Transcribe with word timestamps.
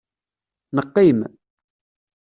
Neqqim. 0.75 1.19